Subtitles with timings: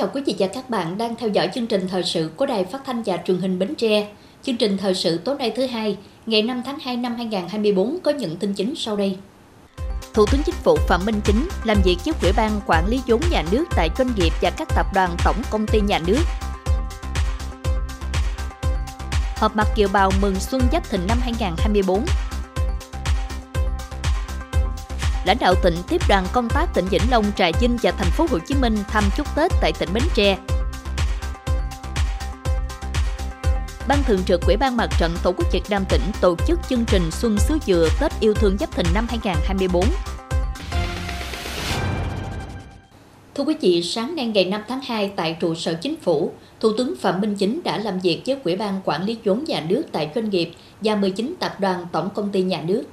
[0.00, 2.64] Chào quý vị và các bạn đang theo dõi chương trình thời sự của Đài
[2.64, 4.08] Phát thanh và Truyền hình Bến Tre.
[4.42, 5.96] Chương trình thời sự tối nay thứ hai,
[6.26, 9.16] ngày 5 tháng 2 năm 2024 có những tin chính sau đây.
[10.14, 13.20] Thủ tướng Chính phủ Phạm Minh Chính làm việc với Ủy ban Quản lý vốn
[13.30, 16.22] nhà nước tại doanh nghiệp và các tập đoàn tổng công ty nhà nước.
[19.36, 22.04] Họp mặt kiều bào mừng Xuân Giáp thịnh năm 2024
[25.30, 28.26] lãnh đạo tỉnh tiếp đoàn công tác tỉnh Vĩnh Long, Trà Vinh và thành phố
[28.30, 30.38] Hồ Chí Minh thăm chúc Tết tại tỉnh Bến Tre.
[33.88, 36.84] Ban thường trực Ủy ban Mặt trận Tổ quốc Việt Nam tỉnh tổ chức chương
[36.86, 39.84] trình Xuân Xứ Dừa Tết yêu thương Giáp Thìn năm 2024.
[43.34, 46.72] Thưa quý vị, sáng nay ngày 5 tháng 2 tại trụ sở chính phủ, Thủ
[46.78, 49.82] tướng Phạm Minh Chính đã làm việc với Ủy ban Quản lý vốn nhà nước
[49.92, 52.84] tại doanh nghiệp và 19 tập đoàn tổng công ty nhà nước.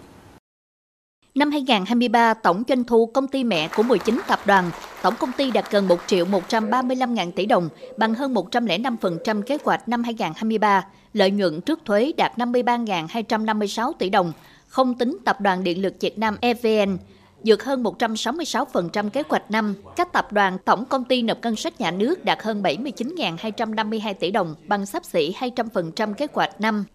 [1.37, 4.71] Năm 2023, tổng doanh thu công ty mẹ của 19 tập đoàn,
[5.01, 9.57] tổng công ty đạt gần 1 triệu 135 ngàn tỷ đồng, bằng hơn 105% kế
[9.63, 10.85] hoạch năm 2023.
[11.13, 14.33] Lợi nhuận trước thuế đạt 53.256 tỷ đồng,
[14.67, 16.97] không tính Tập đoàn Điện lực Việt Nam EVN,
[17.45, 19.75] vượt hơn 166% kế hoạch năm.
[19.95, 24.31] Các tập đoàn tổng công ty nộp ngân sách nhà nước đạt hơn 79.252 tỷ
[24.31, 26.85] đồng, bằng sắp xỉ 200% kế hoạch năm.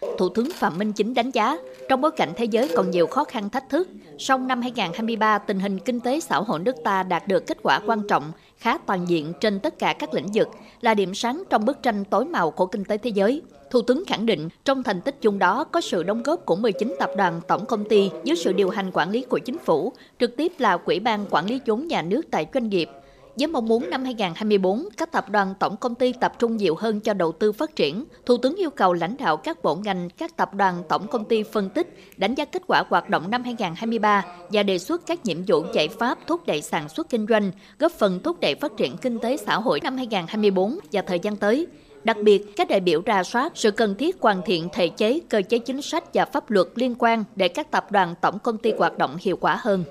[0.00, 1.58] Thủ tướng Phạm Minh Chính đánh giá,
[1.88, 5.60] trong bối cảnh thế giới còn nhiều khó khăn thách thức, song năm 2023 tình
[5.60, 9.08] hình kinh tế xã hội nước ta đạt được kết quả quan trọng, khá toàn
[9.08, 10.48] diện trên tất cả các lĩnh vực,
[10.80, 13.42] là điểm sáng trong bức tranh tối màu của kinh tế thế giới.
[13.70, 16.96] Thủ tướng khẳng định, trong thành tích chung đó có sự đóng góp của 19
[16.98, 20.36] tập đoàn tổng công ty dưới sự điều hành quản lý của chính phủ, trực
[20.36, 22.88] tiếp là Quỹ ban Quản lý vốn nhà nước tại doanh nghiệp,
[23.38, 27.00] với mong muốn năm 2024, các tập đoàn tổng công ty tập trung nhiều hơn
[27.00, 30.36] cho đầu tư phát triển, Thủ tướng yêu cầu lãnh đạo các bộ ngành, các
[30.36, 34.24] tập đoàn tổng công ty phân tích, đánh giá kết quả hoạt động năm 2023
[34.48, 37.92] và đề xuất các nhiệm vụ giải pháp thúc đẩy sản xuất kinh doanh, góp
[37.92, 41.66] phần thúc đẩy phát triển kinh tế xã hội năm 2024 và thời gian tới.
[42.04, 45.42] Đặc biệt, các đại biểu ra soát sự cần thiết hoàn thiện thể chế, cơ
[45.48, 48.72] chế chính sách và pháp luật liên quan để các tập đoàn tổng công ty
[48.78, 49.84] hoạt động hiệu quả hơn.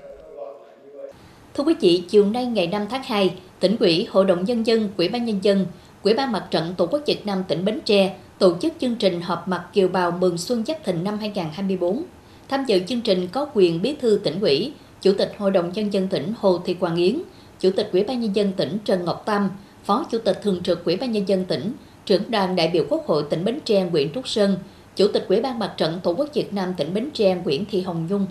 [1.56, 4.88] Thưa quý vị, chiều nay ngày 5 tháng 2, tỉnh ủy, Hội đồng Nhân dân,
[4.96, 5.66] Quỹ ban Nhân dân,
[6.02, 9.20] Quỹ ban Mặt trận Tổ quốc Việt Nam tỉnh Bến Tre tổ chức chương trình
[9.20, 12.02] họp mặt kiều bào mừng Xuân Giáp Thìn năm 2024.
[12.48, 14.72] Tham dự chương trình có quyền bí thư tỉnh ủy,
[15.02, 17.22] Chủ tịch Hội đồng Nhân dân tỉnh Hồ Thị Quang Yến,
[17.60, 19.48] Chủ tịch Quỹ ban Nhân dân tỉnh Trần Ngọc Tâm,
[19.84, 21.72] Phó Chủ tịch Thường trực Quỹ ban Nhân dân tỉnh,
[22.06, 24.56] trưởng đoàn đại biểu Quốc hội tỉnh Bến Tre Nguyễn Trúc Sơn,
[24.96, 27.80] Chủ tịch Quỹ ban Mặt trận Tổ quốc Việt Nam tỉnh Bến Tre Nguyễn Thị
[27.80, 28.26] Hồng Nhung,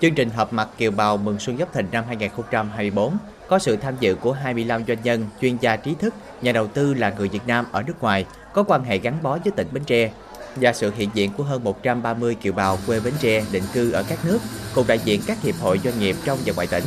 [0.00, 3.16] Chương trình họp mặt kiều bào mừng xuân Giáp Thìn năm 2024
[3.48, 6.94] có sự tham dự của 25 doanh nhân, chuyên gia trí thức, nhà đầu tư
[6.94, 9.84] là người Việt Nam ở nước ngoài có quan hệ gắn bó với tỉnh Bến
[9.84, 10.10] Tre
[10.56, 14.02] và sự hiện diện của hơn 130 kiều bào quê Bến Tre định cư ở
[14.08, 14.38] các nước
[14.74, 16.84] cùng đại diện các hiệp hội doanh nghiệp trong và ngoài tỉnh.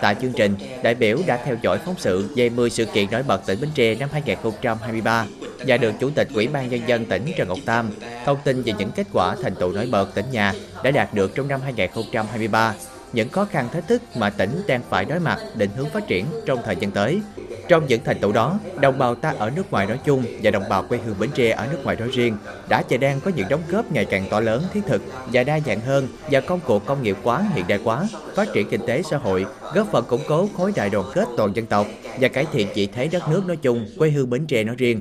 [0.00, 3.22] Tại chương trình, đại biểu đã theo dõi phóng sự về 10 sự kiện nổi
[3.22, 5.26] bật tỉnh Bến Tre năm 2023
[5.66, 7.90] và được Chủ tịch Ủy ban Nhân dân tỉnh Trần Ngọc Tam
[8.24, 11.34] thông tin về những kết quả thành tựu nổi bật tỉnh nhà đã đạt được
[11.34, 12.74] trong năm 2023,
[13.12, 16.26] những khó khăn thách thức mà tỉnh đang phải đối mặt định hướng phát triển
[16.46, 17.20] trong thời gian tới.
[17.68, 20.62] Trong những thành tựu đó, đồng bào ta ở nước ngoài nói chung và đồng
[20.68, 22.36] bào quê hương Bến Tre ở nước ngoài nói riêng
[22.68, 25.02] đã và đang có những đóng góp ngày càng to lớn, thiết thực
[25.32, 28.68] và đa dạng hơn và công cuộc công nghiệp quá, hiện đại quá, phát triển
[28.68, 31.86] kinh tế xã hội, góp phần củng cố khối đại đoàn kết toàn dân tộc
[32.20, 35.00] và cải thiện vị thế đất nước nói chung, quê hương Bến Tre nói riêng.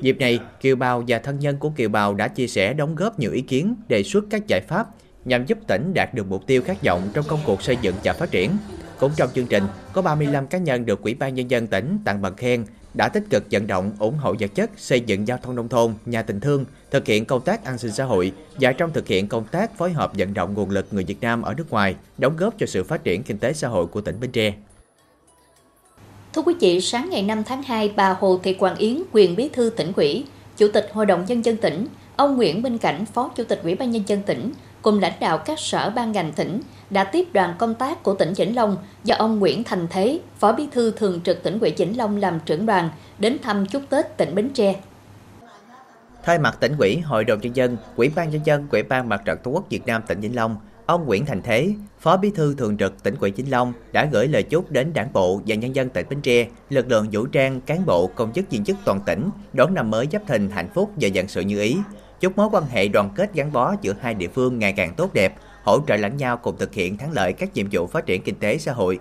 [0.00, 3.18] Dịp này, kiều bào và thân nhân của kiều bào đã chia sẻ đóng góp
[3.18, 4.86] nhiều ý kiến, đề xuất các giải pháp
[5.26, 8.12] nhằm giúp tỉnh đạt được mục tiêu khát vọng trong công cuộc xây dựng và
[8.12, 8.50] phát triển.
[8.98, 12.22] Cũng trong chương trình, có 35 cá nhân được Ủy ban Nhân dân tỉnh tặng
[12.22, 12.64] bằng khen
[12.94, 15.94] đã tích cực vận động ủng hộ vật chất xây dựng giao thông nông thôn,
[16.06, 19.28] nhà tình thương, thực hiện công tác an sinh xã hội và trong thực hiện
[19.28, 22.36] công tác phối hợp vận động nguồn lực người Việt Nam ở nước ngoài, đóng
[22.36, 24.54] góp cho sự phát triển kinh tế xã hội của tỉnh Bến Tre.
[26.32, 29.48] Thưa quý vị, sáng ngày 5 tháng 2, bà Hồ Thị Quang Yến, quyền bí
[29.48, 30.24] thư tỉnh ủy,
[30.56, 31.86] Chủ tịch Hội đồng Nhân dân tỉnh,
[32.16, 34.52] ông Nguyễn Minh Cảnh, Phó Chủ tịch Ủy ban Nhân dân tỉnh,
[34.86, 36.60] cùng lãnh đạo các sở ban ngành tỉnh
[36.90, 40.52] đã tiếp đoàn công tác của tỉnh Vĩnh Long do ông Nguyễn Thành Thế, Phó
[40.52, 44.16] Bí thư Thường trực tỉnh ủy Vĩnh Long làm trưởng đoàn đến thăm chúc Tết
[44.16, 44.74] tỉnh Bến Tre.
[46.22, 49.22] Thay mặt tỉnh ủy, Hội đồng nhân dân, Ủy ban nhân dân, Ủy ban Mặt
[49.24, 50.56] trận Tổ quốc Việt Nam tỉnh Vĩnh Long,
[50.86, 54.28] ông Nguyễn Thành Thế, Phó Bí thư Thường trực tỉnh ủy Vĩnh Long đã gửi
[54.28, 57.60] lời chúc đến Đảng bộ và nhân dân tỉnh Bến Tre, lực lượng vũ trang,
[57.60, 60.90] cán bộ, công chức viên chức toàn tỉnh đón năm mới Giáp Thìn hạnh phúc
[60.96, 61.76] và vạn sự như ý,
[62.20, 65.14] chúc mối quan hệ đoàn kết gắn bó giữa hai địa phương ngày càng tốt
[65.14, 68.22] đẹp, hỗ trợ lẫn nhau cùng thực hiện thắng lợi các nhiệm vụ phát triển
[68.22, 68.98] kinh tế xã hội.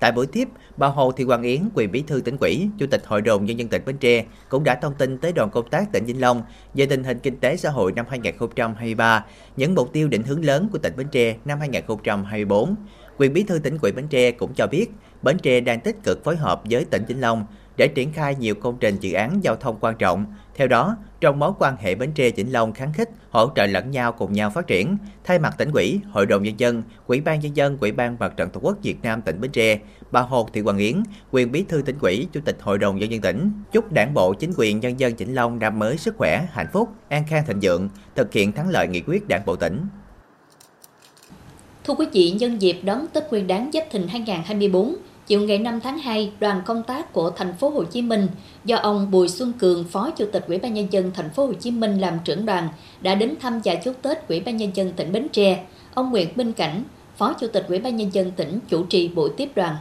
[0.00, 3.02] Tại buổi tiếp, bà Hồ Thị Hoàng Yến, quyền bí thư tỉnh ủy, chủ tịch
[3.06, 5.92] Hội đồng nhân dân tỉnh Bến Tre cũng đã thông tin tới đoàn công tác
[5.92, 6.42] tỉnh Vĩnh Long
[6.74, 9.24] về tình hình kinh tế xã hội năm 2023,
[9.56, 12.74] những mục tiêu định hướng lớn của tỉnh Bến Tre năm 2024.
[13.18, 14.90] Quyền bí thư tỉnh ủy Bến Tre cũng cho biết,
[15.22, 18.54] Bến Tre đang tích cực phối hợp với tỉnh Vĩnh Long để triển khai nhiều
[18.54, 20.26] công trình dự án giao thông quan trọng.
[20.58, 23.90] Theo đó, trong mối quan hệ Bến Tre Vĩnh Long kháng khích, hỗ trợ lẫn
[23.90, 27.40] nhau cùng nhau phát triển, thay mặt tỉnh ủy, Hội đồng nhân dân, Ủy ban
[27.40, 29.78] nhân dân, Ủy ban Mặt trận Tổ quốc Việt Nam tỉnh Bến Tre,
[30.10, 33.10] bà Hồ Thị Hoàng Yến, quyền bí thư tỉnh ủy, Chủ tịch Hội đồng nhân
[33.10, 36.46] dân tỉnh, chúc Đảng bộ, chính quyền nhân dân Vĩnh Long năm mới sức khỏe,
[36.52, 39.80] hạnh phúc, an khang thịnh vượng, thực hiện thắng lợi nghị quyết Đảng bộ tỉnh.
[41.84, 44.96] Thưa quý vị, nhân dịp đón Tết Nguyên đán Giáp Thìn 2024,
[45.28, 48.28] chiều ngày 5 tháng 2, đoàn công tác của thành phố Hồ Chí Minh
[48.64, 51.52] do ông Bùi Xuân Cường, Phó Chủ tịch Ủy ban nhân dân thành phố Hồ
[51.52, 52.68] Chí Minh làm trưởng đoàn
[53.00, 55.64] đã đến thăm và chúc Tết Ủy ban nhân dân tỉnh Bến Tre.
[55.94, 56.82] Ông Nguyễn Minh Cảnh,
[57.16, 59.76] Phó Chủ tịch Ủy ban nhân dân tỉnh chủ trì buổi tiếp đoàn.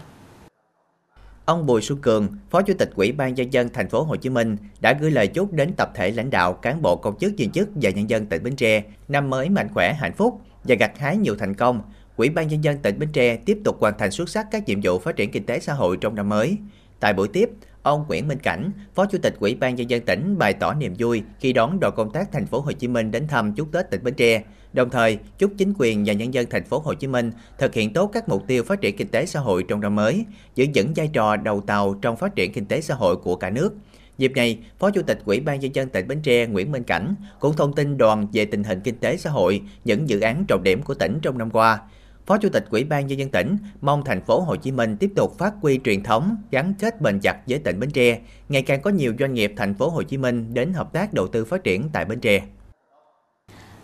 [1.46, 4.30] Ông Bùi Xuân Cường, Phó Chủ tịch Ủy ban nhân dân thành phố Hồ Chí
[4.30, 7.52] Minh đã gửi lời chúc đến tập thể lãnh đạo, cán bộ công chức viên
[7.52, 11.00] chức và nhân dân tỉnh Bến Tre năm mới mạnh khỏe, hạnh phúc và gặt
[11.00, 11.82] hái nhiều thành công,
[12.18, 14.80] Ủy ban Nhân dân tỉnh Bến Tre tiếp tục hoàn thành xuất sắc các nhiệm
[14.84, 16.58] vụ phát triển kinh tế xã hội trong năm mới.
[17.00, 17.50] Tại buổi tiếp,
[17.82, 20.94] ông Nguyễn Minh Cảnh, Phó Chủ tịch Ủy ban Nhân dân tỉnh bày tỏ niềm
[21.00, 23.92] vui khi đón đoàn công tác thành phố Hồ Chí Minh đến thăm chúc Tết
[23.92, 24.44] tỉnh Bến Tre,
[24.74, 27.94] đồng thời chúc chính quyền và nhân dân thành phố Hồ Chí Minh thực hiện
[27.94, 30.26] tốt các mục tiêu phát triển kinh tế xã hội trong năm mới,
[30.56, 33.50] giữ vững vai trò đầu tàu trong phát triển kinh tế xã hội của cả
[33.50, 33.76] nước.
[34.18, 37.16] Dịp này, Phó Chủ tịch Ủy ban nhân dân tỉnh Bến Tre Nguyễn Minh Cảnh
[37.40, 40.64] cũng thông tin đoàn về tình hình kinh tế xã hội, những dự án trọng
[40.64, 41.80] điểm của tỉnh trong năm qua,
[42.28, 45.12] Phó Chủ tịch Ủy ban nhân dân tỉnh mong thành phố Hồ Chí Minh tiếp
[45.16, 48.20] tục phát huy truyền thống gắn kết bền chặt với tỉnh Bến Tre,
[48.50, 51.28] ngày càng có nhiều doanh nghiệp thành phố Hồ Chí Minh đến hợp tác đầu
[51.28, 52.42] tư phát triển tại Bến Tre.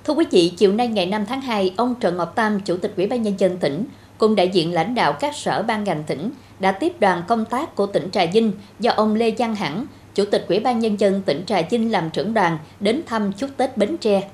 [0.04, 2.94] Thưa quý vị, chiều nay ngày 5 tháng 2, ông Trần Ngọc Tam, Chủ tịch
[2.98, 3.86] Ủy ban nhân dân tỉnh
[4.18, 7.75] cùng đại diện lãnh đạo các sở ban ngành tỉnh đã tiếp đoàn công tác
[7.75, 9.86] của tỉnh Trà Vinh do ông Lê Văn Hẳn,
[10.16, 13.50] Chủ tịch Ủy ban nhân dân tỉnh Trà Vinh làm trưởng đoàn đến thăm chúc
[13.57, 14.30] Tết Bến Tre.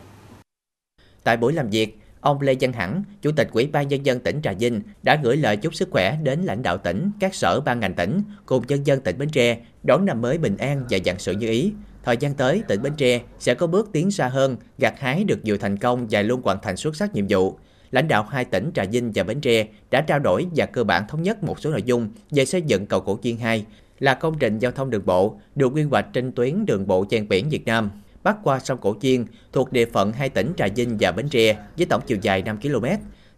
[1.23, 4.41] Tại buổi làm việc, Ông Lê Văn Hẳn, Chủ tịch Ủy ban Nhân dân tỉnh
[4.41, 7.79] Trà Vinh đã gửi lời chúc sức khỏe đến lãnh đạo tỉnh, các sở ban
[7.79, 11.19] ngành tỉnh cùng nhân dân tỉnh Bến Tre đón năm mới bình an và dặn
[11.19, 11.73] sự như ý.
[12.03, 15.39] Thời gian tới, tỉnh Bến Tre sẽ có bước tiến xa hơn, gặt hái được
[15.43, 17.57] nhiều thành công và luôn hoàn thành xuất sắc nhiệm vụ.
[17.91, 21.07] Lãnh đạo hai tỉnh Trà Vinh và Bến Tre đã trao đổi và cơ bản
[21.07, 23.65] thống nhất một số nội dung về xây dựng cầu Cổ Chiên 2
[23.99, 27.27] là công trình giao thông đường bộ được quy hoạch trên tuyến đường bộ ven
[27.27, 27.91] biển Việt Nam
[28.23, 31.57] bắc qua sông Cổ Chiên thuộc địa phận hai tỉnh Trà Vinh và Bến Tre
[31.77, 32.85] với tổng chiều dài 5 km.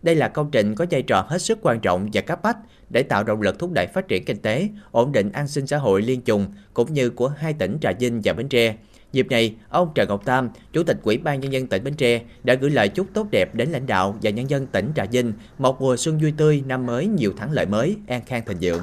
[0.01, 2.57] Đây là công trình có vai trò hết sức quan trọng và cấp bách
[2.89, 5.77] để tạo động lực thúc đẩy phát triển kinh tế, ổn định an sinh xã
[5.77, 8.75] hội liên trùng cũng như của hai tỉnh Trà Vinh và Bến Tre.
[9.11, 12.21] Dịp này, ông Trần Ngọc Tam, Chủ tịch Ủy ban Nhân dân tỉnh Bến Tre
[12.43, 15.33] đã gửi lời chúc tốt đẹp đến lãnh đạo và nhân dân tỉnh Trà Vinh
[15.57, 18.81] một mùa xuân vui tươi, năm mới nhiều thắng lợi mới, an khang thịnh vượng.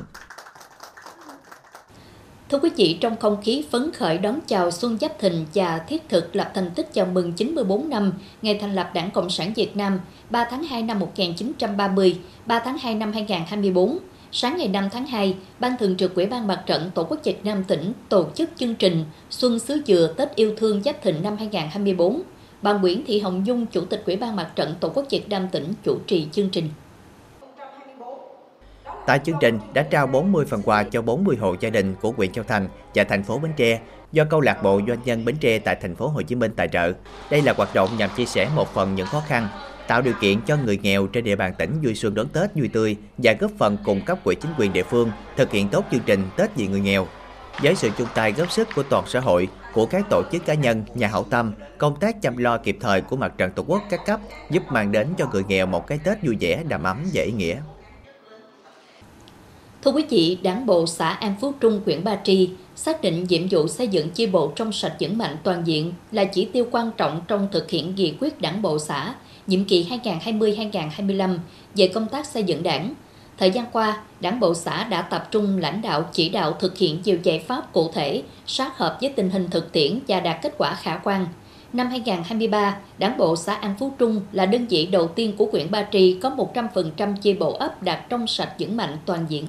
[2.50, 6.08] Thưa quý vị, trong không khí phấn khởi đón chào Xuân Giáp Thìn và thiết
[6.08, 8.12] thực lập thành tích chào mừng 94 năm
[8.42, 10.00] ngày thành lập Đảng Cộng sản Việt Nam
[10.30, 13.98] 3 tháng 2 năm 1930, 3 tháng 2 năm 2024,
[14.32, 17.44] sáng ngày 5 tháng 2, Ban Thường trực Ủy ban Mặt trận Tổ quốc Việt
[17.44, 21.36] Nam tỉnh tổ chức chương trình Xuân Sứ Dừa Tết Yêu Thương Giáp Thìn năm
[21.38, 22.22] 2024.
[22.62, 25.48] Bà Nguyễn Thị Hồng Dung, Chủ tịch Ủy ban Mặt trận Tổ quốc Việt Nam
[25.52, 26.68] tỉnh chủ trì chương trình.
[29.08, 32.32] Tại chương trình đã trao 40 phần quà cho 40 hộ gia đình của huyện
[32.32, 33.80] Châu Thành và thành phố Bến Tre
[34.12, 36.68] do câu lạc bộ doanh nhân Bến Tre tại thành phố Hồ Chí Minh tài
[36.68, 36.92] trợ.
[37.30, 39.48] Đây là hoạt động nhằm chia sẻ một phần những khó khăn,
[39.86, 42.68] tạo điều kiện cho người nghèo trên địa bàn tỉnh vui xuân đón Tết vui
[42.68, 46.02] tươi và góp phần cùng cấp quỹ chính quyền địa phương thực hiện tốt chương
[46.06, 47.06] trình Tết vì người nghèo.
[47.62, 50.54] Với sự chung tay góp sức của toàn xã hội, của các tổ chức cá
[50.54, 53.82] nhân, nhà hảo tâm, công tác chăm lo kịp thời của mặt trận tổ quốc
[53.90, 57.04] các cấp giúp mang đến cho người nghèo một cái Tết vui vẻ, đầm ấm
[57.12, 57.56] và ý nghĩa.
[59.84, 63.48] Thưa quý vị, Đảng bộ xã An Phú Trung, huyện Ba Tri xác định nhiệm
[63.50, 66.90] vụ xây dựng chi bộ trong sạch vững mạnh toàn diện là chỉ tiêu quan
[66.96, 69.14] trọng trong thực hiện nghị quyết Đảng bộ xã
[69.46, 71.38] nhiệm kỳ 2020-2025
[71.74, 72.94] về công tác xây dựng đảng.
[73.38, 77.00] Thời gian qua, Đảng bộ xã đã tập trung lãnh đạo chỉ đạo thực hiện
[77.04, 80.54] nhiều giải pháp cụ thể, sát hợp với tình hình thực tiễn và đạt kết
[80.58, 81.26] quả khả quan.
[81.72, 85.70] Năm 2023, Đảng bộ xã An Phú Trung là đơn vị đầu tiên của huyện
[85.70, 89.46] Ba Tri có 100% chi bộ ấp đạt trong sạch vững mạnh toàn diện.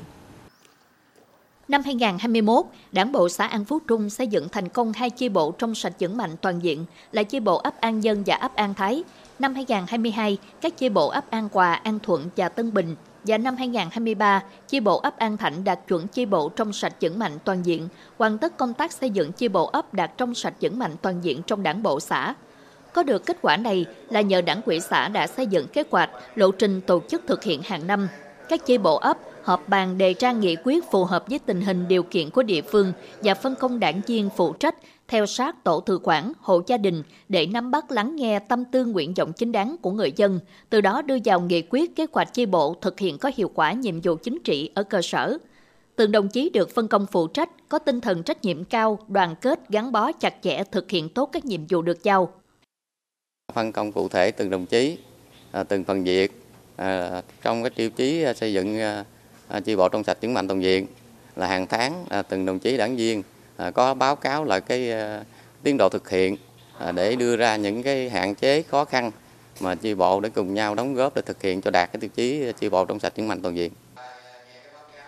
[1.69, 5.51] Năm 2021, Đảng bộ xã An Phú Trung xây dựng thành công hai chi bộ
[5.51, 8.73] trong sạch vững mạnh toàn diện là chi bộ ấp An Dân và ấp An
[8.73, 9.03] Thái.
[9.39, 13.55] Năm 2022, các chi bộ ấp An Hòa, An Thuận và Tân Bình và năm
[13.57, 17.65] 2023, chi bộ ấp An Thạnh đạt chuẩn chi bộ trong sạch vững mạnh toàn
[17.65, 20.95] diện, hoàn tất công tác xây dựng chi bộ ấp đạt trong sạch vững mạnh
[21.01, 22.33] toàn diện trong đảng bộ xã.
[22.93, 26.09] Có được kết quả này là nhờ đảng quỹ xã đã xây dựng kế hoạch,
[26.35, 28.07] lộ trình tổ chức thực hiện hàng năm.
[28.49, 29.17] Các chi bộ ấp
[29.49, 32.61] họp bàn đề ra nghị quyết phù hợp với tình hình điều kiện của địa
[32.61, 34.75] phương và phân công đảng viên phụ trách
[35.07, 38.85] theo sát tổ tự quản, hộ gia đình để nắm bắt lắng nghe tâm tư
[38.85, 40.39] nguyện vọng chính đáng của người dân,
[40.69, 43.71] từ đó đưa vào nghị quyết kế hoạch chi bộ thực hiện có hiệu quả
[43.71, 45.37] nhiệm vụ chính trị ở cơ sở.
[45.95, 49.35] Từng đồng chí được phân công phụ trách, có tinh thần trách nhiệm cao, đoàn
[49.41, 52.29] kết, gắn bó chặt chẽ thực hiện tốt các nhiệm vụ được giao.
[53.53, 54.97] Phân công cụ thể từng đồng chí,
[55.51, 56.31] à, từng phần việc
[56.75, 58.79] à, trong cái tiêu chí à, xây dựng
[59.49, 60.87] À, chi bộ trong sạch vững mạnh toàn diện
[61.35, 63.23] là hàng tháng à, từng đồng chí đảng viên
[63.57, 64.91] à, có báo cáo lại cái
[65.63, 66.37] tiến độ thực hiện
[66.93, 69.11] để đưa ra những cái hạn chế khó khăn
[69.59, 72.09] mà chi bộ để cùng nhau đóng góp để thực hiện cho đạt cái tiêu
[72.15, 73.71] chí chi bộ trong sạch vững mạnh toàn diện.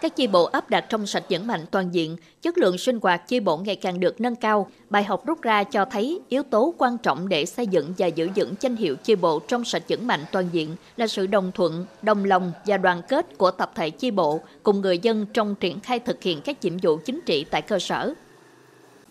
[0.01, 3.27] Các chi bộ áp đặt trong sạch vững mạnh toàn diện, chất lượng sinh hoạt
[3.27, 4.67] chi bộ ngày càng được nâng cao.
[4.89, 8.29] Bài học rút ra cho thấy yếu tố quan trọng để xây dựng và giữ
[8.35, 11.85] vững danh hiệu chi bộ trong sạch vững mạnh toàn diện là sự đồng thuận,
[12.01, 15.79] đồng lòng và đoàn kết của tập thể chi bộ cùng người dân trong triển
[15.79, 18.13] khai thực hiện các nhiệm vụ chính trị tại cơ sở.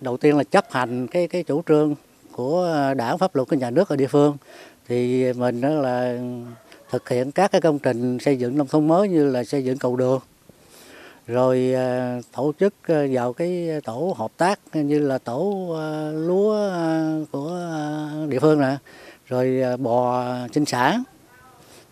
[0.00, 1.94] Đầu tiên là chấp hành cái cái chủ trương
[2.32, 4.36] của đảng pháp luật của nhà nước ở địa phương
[4.88, 6.18] thì mình đó là
[6.90, 9.78] thực hiện các cái công trình xây dựng nông thôn mới như là xây dựng
[9.78, 10.20] cầu đường
[11.30, 16.70] rồi ờ, tổ chức ờ, vào cái tổ hợp tác như là tổ ờ, lúa
[17.32, 17.60] của
[18.28, 18.76] địa phương nè.
[19.26, 21.02] Rồi bò sinh sản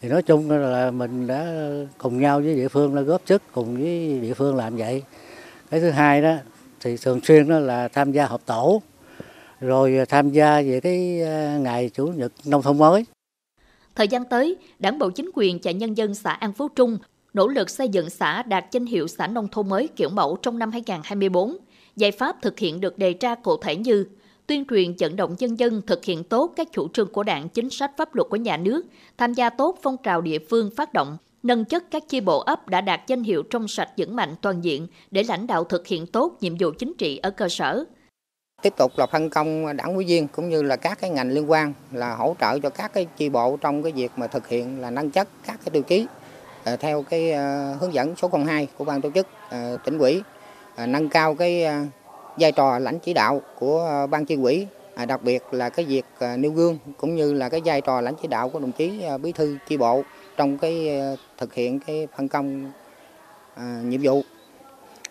[0.01, 1.47] thì nói chung là mình đã
[1.99, 5.03] cùng nhau với địa phương là góp sức cùng với địa phương làm vậy.
[5.71, 6.35] Cái thứ hai đó,
[6.81, 8.83] thì thường xuyên đó là tham gia họp tổ.
[9.61, 10.99] Rồi tham gia về cái
[11.61, 13.05] ngày chủ nhật nông thôn mới.
[13.95, 16.99] Thời gian tới, đảng bộ chính quyền và nhân dân xã An Phú Trung
[17.39, 20.59] nỗ lực xây dựng xã đạt danh hiệu xã nông thôn mới kiểu mẫu trong
[20.59, 21.57] năm 2024.
[21.97, 24.07] Giải pháp thực hiện được đề ra cụ thể như
[24.47, 27.71] tuyên truyền vận động nhân dân thực hiện tốt các chủ trương của đảng, chính
[27.71, 28.87] sách pháp luật của nhà nước,
[29.19, 32.69] tham gia tốt phong trào địa phương phát động, nâng chất các chi bộ ấp
[32.69, 36.07] đã đạt danh hiệu trong sạch vững mạnh toàn diện để lãnh đạo thực hiện
[36.07, 37.85] tốt nhiệm vụ chính trị ở cơ sở.
[38.63, 41.51] Tiếp tục là phân công đảng ủy viên cũng như là các cái ngành liên
[41.51, 44.81] quan là hỗ trợ cho các cái chi bộ trong cái việc mà thực hiện
[44.81, 46.07] là nâng chất các cái tiêu chí
[46.65, 50.23] À, theo cái à, hướng dẫn số 02 của ban tổ chức à, tỉnh ủy
[50.87, 51.67] nâng cao cái
[52.39, 54.67] vai trò lãnh chỉ đạo của ban chi ủy
[55.09, 56.05] đặc biệt là cái việc
[56.39, 59.33] nêu gương cũng như là cái vai trò lãnh chỉ đạo của đồng chí bí
[59.33, 60.03] thư chi bộ
[60.37, 61.03] trong cái
[61.39, 62.73] thực hiện cái phân công
[63.83, 64.23] nhiệm vụ.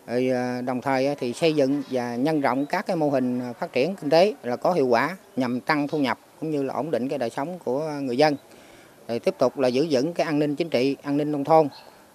[0.08, 0.32] Rồi
[0.66, 4.10] đồng thời thì xây dựng và nhân rộng các cái mô hình phát triển kinh
[4.10, 7.20] tế là có hiệu quả nhằm tăng thu nhập cũng như là ổn định cái
[7.20, 8.36] đời sống của người dân
[9.08, 11.68] rồi tiếp tục là giữ vững cái an ninh chính trị, an ninh nông thôn,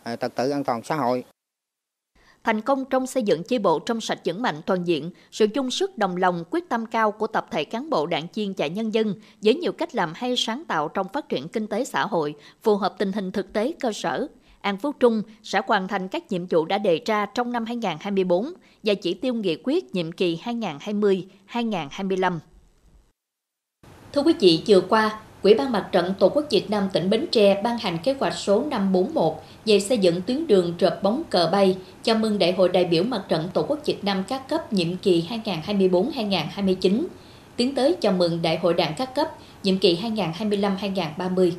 [0.03, 1.25] à, trật tự an toàn xã hội.
[2.45, 5.71] Thành công trong xây dựng chi bộ trong sạch vững mạnh toàn diện, sự chung
[5.71, 8.95] sức đồng lòng quyết tâm cao của tập thể cán bộ đảng viên và nhân
[8.95, 12.35] dân với nhiều cách làm hay sáng tạo trong phát triển kinh tế xã hội,
[12.63, 14.27] phù hợp tình hình thực tế cơ sở.
[14.61, 18.53] An Phú Trung sẽ hoàn thành các nhiệm vụ đã đề ra trong năm 2024
[18.83, 22.39] và chỉ tiêu nghị quyết nhiệm kỳ 2020-2025.
[24.13, 27.27] Thưa quý vị, vừa qua, Quỹ ban Mặt trận Tổ quốc Việt Nam tỉnh Bến
[27.33, 29.33] Tre ban hành kế hoạch số 541
[29.67, 33.05] về xây dựng tuyến đường trợp bóng cờ bay chào mừng Đại hội đại biểu
[33.05, 35.25] Mặt trận Tổ quốc Việt Nam các cấp nhiệm kỳ
[35.67, 37.05] 2024-2029,
[37.57, 39.29] tiến tới chào mừng Đại hội Đảng các cấp
[39.63, 41.51] nhiệm kỳ 2025-2030.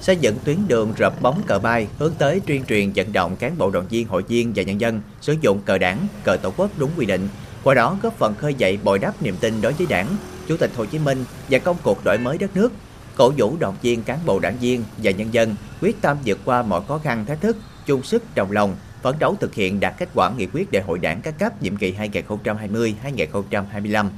[0.00, 3.58] Xây dựng tuyến đường rợp bóng cờ bay hướng tới tuyên truyền vận động cán
[3.58, 6.70] bộ đoàn viên hội viên và nhân dân sử dụng cờ đảng, cờ tổ quốc
[6.76, 7.28] đúng quy định,
[7.64, 10.06] qua đó góp phần khơi dậy bồi đắp niềm tin đối với đảng,
[10.48, 12.72] Chủ tịch Hồ Chí Minh và công cuộc đổi mới đất nước,
[13.16, 16.62] cổ vũ động viên cán bộ đảng viên và nhân dân quyết tâm vượt qua
[16.62, 20.08] mọi khó khăn thách thức, chung sức đồng lòng, phấn đấu thực hiện đạt kết
[20.14, 24.08] quả nghị quyết đại hội đảng các cấp nhiệm kỳ 2020-2025.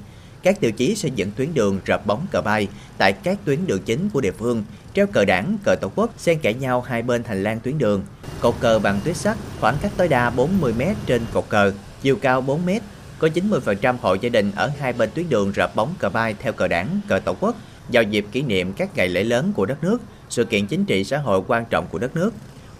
[0.42, 2.68] Các tiêu chí xây dựng tuyến đường rợp bóng cờ bay
[2.98, 4.64] tại các tuyến đường chính của địa phương,
[4.94, 8.02] treo cờ đảng, cờ tổ quốc xen kẽ nhau hai bên hành lang tuyến đường,
[8.40, 12.16] cột cờ bằng tuyết sắt khoảng cách tối đa 40 m trên cột cờ, chiều
[12.16, 12.70] cao 4 m
[13.18, 16.52] có 90% hộ gia đình ở hai bên tuyến đường rợp bóng cờ bay theo
[16.52, 17.56] cờ đảng, cờ tổ quốc
[17.88, 21.04] vào dịp kỷ niệm các ngày lễ lớn của đất nước, sự kiện chính trị
[21.04, 22.30] xã hội quan trọng của đất nước.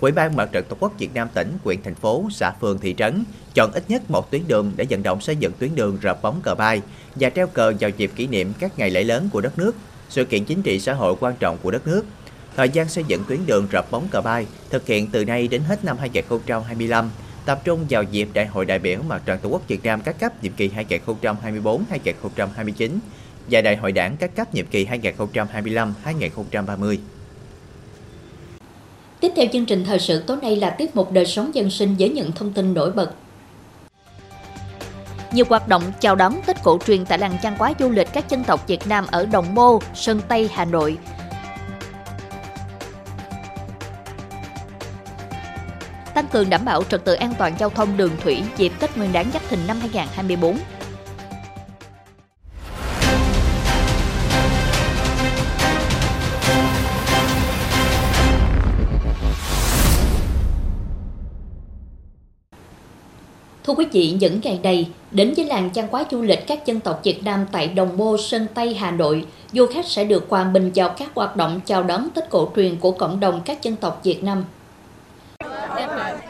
[0.00, 2.94] Ủy ban Mặt trận Tổ quốc Việt Nam tỉnh, huyện thành phố, xã phường thị
[2.98, 3.24] trấn
[3.54, 6.40] chọn ít nhất một tuyến đường để vận động xây dựng tuyến đường rợp bóng
[6.42, 6.82] cờ bay
[7.14, 9.74] và treo cờ vào dịp kỷ niệm các ngày lễ lớn của đất nước,
[10.08, 12.04] sự kiện chính trị xã hội quan trọng của đất nước.
[12.56, 15.62] Thời gian xây dựng tuyến đường rợp bóng cờ bay thực hiện từ nay đến
[15.62, 17.10] hết năm 2025
[17.46, 20.20] tập trung vào dịp Đại hội đại biểu Mặt trận Tổ quốc Việt Nam các
[20.20, 22.90] cấp nhiệm kỳ 2024-2029
[23.50, 26.96] và Đại hội Đảng các cấp nhiệm kỳ 2025-2030.
[29.20, 31.94] Tiếp theo chương trình thời sự tối nay là tiết mục đời sống dân sinh
[31.98, 33.10] với những thông tin nổi bật.
[35.32, 38.30] Nhiều hoạt động chào đón Tết cổ truyền tại làng văn hóa du lịch các
[38.30, 40.98] dân tộc Việt Nam ở Đồng Mô, Sơn Tây, Hà Nội
[46.16, 49.12] tăng cường đảm bảo trật tự an toàn giao thông đường thủy dịp Tết Nguyên
[49.12, 50.58] đán Giáp Thìn năm 2024.
[63.64, 66.80] Thưa quý vị, những ngày đây đến với làng trang hóa du lịch các dân
[66.80, 70.44] tộc Việt Nam tại Đồng Mô, Sơn Tây, Hà Nội, du khách sẽ được hòa
[70.44, 73.76] bình vào các hoạt động chào đón Tết cổ truyền của cộng đồng các dân
[73.76, 74.44] tộc Việt Nam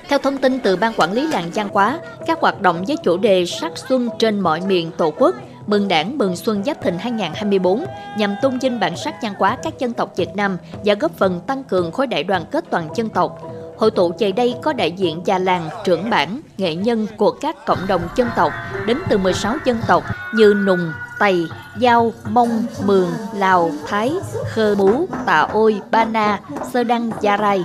[0.08, 3.16] theo thông tin từ Ban Quản lý Làng Giang Quá, các hoạt động với chủ
[3.16, 5.34] đề sắc xuân trên mọi miền Tổ quốc,
[5.66, 7.84] mừng đảng mừng xuân Giáp Thìn 2024
[8.18, 11.40] nhằm tôn vinh bản sắc văn hóa các dân tộc Việt Nam và góp phần
[11.46, 13.38] tăng cường khối đại đoàn kết toàn dân tộc.
[13.78, 17.66] Hội tụ về đây có đại diện già làng, trưởng bản, nghệ nhân của các
[17.66, 18.52] cộng đồng dân tộc
[18.86, 21.46] đến từ 16 dân tộc như Nùng, Tày,
[21.78, 24.12] Giao, Mông, Mường, Lào, Thái,
[24.54, 26.40] Khơ Mú, Tà Ôi, Ba Na,
[26.72, 27.64] Sơ Đăng, Gia Rai,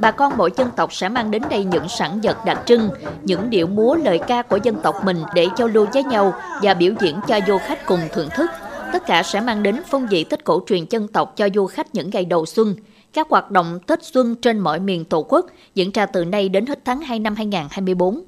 [0.00, 2.88] bà con mỗi dân tộc sẽ mang đến đây những sản vật đặc trưng,
[3.22, 6.74] những điệu múa lời ca của dân tộc mình để giao lưu với nhau và
[6.74, 8.50] biểu diễn cho du khách cùng thưởng thức.
[8.92, 11.94] Tất cả sẽ mang đến phong vị Tết cổ truyền dân tộc cho du khách
[11.94, 12.74] những ngày đầu xuân.
[13.12, 16.66] Các hoạt động Tết Xuân trên mọi miền Tổ quốc diễn ra từ nay đến
[16.66, 18.20] hết tháng 2 năm 2024.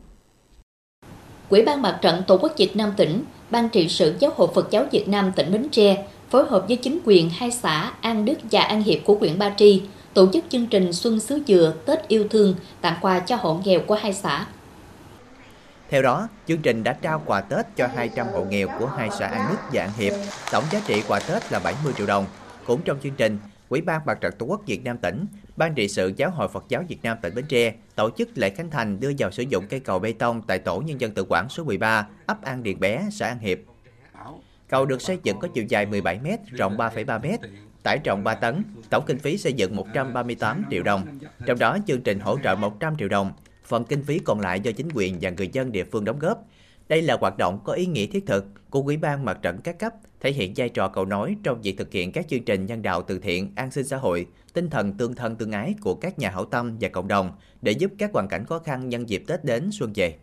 [1.49, 4.71] Quỹ ban Mặt trận Tổ quốc Việt Nam tỉnh, Ban trị sự Giáo hội Phật
[4.71, 8.38] giáo Việt Nam tỉnh Bến Tre phối hợp với chính quyền hai xã An Đức
[8.50, 9.83] và An Hiệp của huyện Ba Tri
[10.14, 13.81] tổ chức chương trình Xuân Xứ Dừa Tết Yêu Thương tặng quà cho hộ nghèo
[13.87, 14.47] của hai xã.
[15.88, 19.26] Theo đó, chương trình đã trao quà Tết cho 200 hộ nghèo của hai xã
[19.26, 20.12] An Đức và An Hiệp,
[20.52, 22.26] tổng giá trị quà Tết là 70 triệu đồng.
[22.66, 23.38] Cũng trong chương trình,
[23.69, 25.26] Ủy ban Mặt trận Tổ quốc Việt Nam tỉnh,
[25.57, 28.50] Ban trị sự Giáo hội Phật giáo Việt Nam tỉnh Bến Tre tổ chức lễ
[28.50, 31.25] khánh thành đưa vào sử dụng cây cầu bê tông tại tổ nhân dân tự
[31.28, 33.59] quản số 13, ấp An Điền Bé, xã An Hiệp.
[34.69, 37.42] Cầu được xây dựng có chiều dài 17 m, rộng 3,3 m,
[37.83, 41.07] tải trọng 3 tấn, tổng kinh phí xây dựng 138 triệu đồng.
[41.47, 43.33] Trong đó chương trình hỗ trợ 100 triệu đồng,
[43.65, 46.45] phần kinh phí còn lại do chính quyền và người dân địa phương đóng góp.
[46.89, 49.79] Đây là hoạt động có ý nghĩa thiết thực của Ủy ban Mặt trận các
[49.79, 52.83] cấp, thể hiện vai trò cầu nối trong việc thực hiện các chương trình nhân
[52.83, 56.18] đạo từ thiện, an sinh xã hội, tinh thần tương thân tương ái của các
[56.18, 59.25] nhà hảo tâm và cộng đồng để giúp các hoàn cảnh khó khăn nhân dịp
[59.27, 60.18] Tết đến xuân về.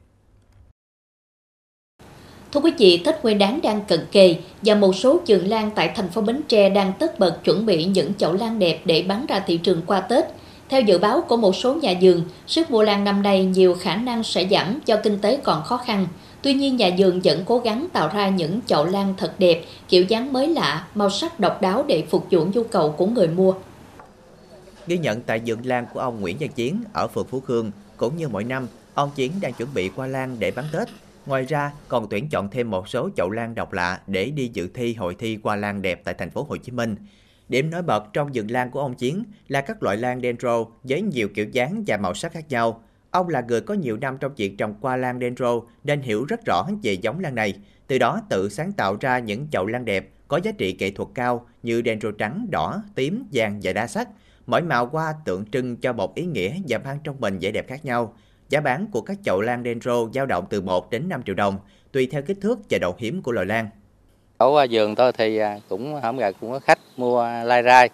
[2.52, 5.92] Thưa quý vị, Tết Nguyên đán đang cận kề và một số vườn lan tại
[5.96, 9.26] thành phố Bến Tre đang tất bật chuẩn bị những chậu lan đẹp để bán
[9.26, 10.26] ra thị trường qua Tết.
[10.70, 13.96] Theo dự báo của một số nhà vườn, sức mua lan năm nay nhiều khả
[13.96, 16.08] năng sẽ giảm do kinh tế còn khó khăn.
[16.42, 20.04] Tuy nhiên nhà vườn vẫn cố gắng tạo ra những chậu lan thật đẹp, kiểu
[20.04, 23.54] dáng mới lạ, màu sắc độc đáo để phục vụ nhu cầu của người mua.
[24.88, 28.18] Ghi nhận tại vườn lan của ông Nguyễn Văn Chiến ở phường Phú Khương, cũng
[28.18, 30.88] như mỗi năm, ông Chiến đang chuẩn bị qua lan để bán Tết.
[31.30, 34.68] Ngoài ra, còn tuyển chọn thêm một số chậu lan độc lạ để đi dự
[34.74, 36.96] thi hội thi qua lan đẹp tại thành phố Hồ Chí Minh.
[37.50, 41.02] Điểm nổi bật trong vườn lan của ông Chiến là các loại lan dendro với
[41.02, 42.84] nhiều kiểu dáng và màu sắc khác nhau.
[43.12, 46.40] Ông là người có nhiều năm trong việc trồng qua lan dendro nên hiểu rất
[46.46, 47.54] rõ về giống lan này.
[47.88, 51.10] Từ đó tự sáng tạo ra những chậu lan đẹp có giá trị nghệ thuật
[51.16, 54.10] cao như dendro trắng, đỏ, tím, vàng và đa sắc.
[54.46, 57.68] Mỗi màu hoa tượng trưng cho một ý nghĩa và mang trong mình vẻ đẹp
[57.68, 58.16] khác nhau.
[58.50, 61.60] Giá bán của các chậu lan dendro dao động từ 1 đến 5 triệu đồng,
[61.92, 63.70] tùy theo kích thước và độ hiếm của loài lan.
[64.38, 67.90] Ở vườn tôi thì à, cũng hôm gần cũng có khách mua lai rai,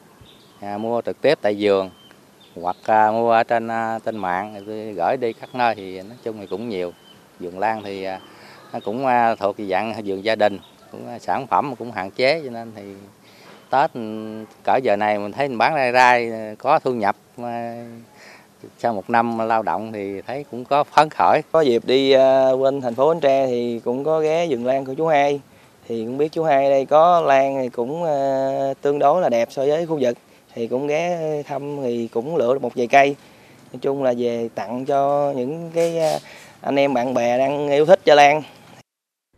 [0.61, 1.89] à, mua trực tiếp tại vườn
[2.61, 6.17] hoặc à, mua ở trên à, trên mạng tôi gửi đi các nơi thì nói
[6.23, 6.93] chung thì cũng nhiều.
[7.39, 8.19] Vườn lan thì à,
[8.73, 10.59] nó cũng à, thuộc dạng vườn gia đình,
[10.91, 12.83] cũng à, sản phẩm cũng hạn chế cho nên thì
[13.69, 14.01] Tết ừ,
[14.63, 17.85] cỡ giờ này mình thấy mình bán lai rai à, có thu nhập à,
[18.79, 21.41] sau một năm lao động thì thấy cũng có phấn khởi.
[21.51, 24.85] Có dịp đi uh, bên thành phố Bến Tre thì cũng có ghé vườn lan
[24.85, 25.41] của chú hai.
[25.87, 29.47] Thì cũng biết chú hai đây có lan thì cũng uh, tương đối là đẹp
[29.51, 30.17] so với khu vực.
[30.53, 33.15] Thì cũng ghé thăm thì cũng lựa được một vài cây.
[33.73, 36.21] Nói chung là về tặng cho những cái uh,
[36.61, 38.41] anh em bạn bè đang yêu thích cho lan.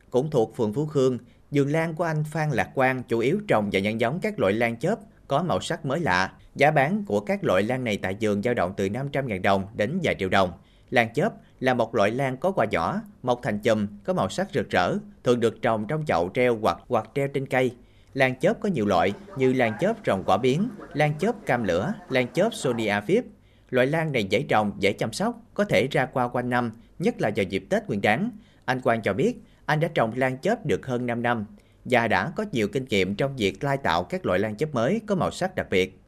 [0.10, 1.18] Cũng thuộc phường Phú Khương,
[1.52, 4.54] vườn lan của anh Phan Lạc Quang chủ yếu trồng và nhân giống các loại
[4.54, 4.96] lan chớp
[5.28, 6.32] có màu sắc mới lạ.
[6.58, 10.00] Giá bán của các loại lan này tại vườn dao động từ 500.000 đồng đến
[10.04, 10.52] vài triệu đồng.
[10.90, 14.48] Lan chớp là một loại lan có quả nhỏ, mọc thành chùm, có màu sắc
[14.54, 14.94] rực rỡ,
[15.24, 17.76] thường được trồng trong chậu treo hoặc hoặc treo trên cây.
[18.14, 21.94] Lan chớp có nhiều loại như lan chớp trồng quả biến, lan chớp cam lửa,
[22.10, 23.26] lan chớp Sonia Phip.
[23.70, 27.22] Loại lan này dễ trồng, dễ chăm sóc, có thể ra qua quanh năm, nhất
[27.22, 28.32] là vào dịp Tết Nguyên đán.
[28.66, 31.46] Anh Quang cho biết, anh đã trồng lan chớp được hơn 5 năm
[31.86, 35.02] và đã có nhiều kinh nghiệm trong việc lai tạo các loại lan chớp mới
[35.08, 36.02] có màu sắc đặc biệt.